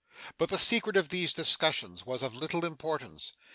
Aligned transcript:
But 0.39 0.49
the 0.49 0.57
secret 0.57 0.97
of 0.97 1.09
these 1.09 1.31
discussions 1.31 2.07
was 2.07 2.23
of 2.23 2.33
little 2.33 2.65
importance. 2.65 3.33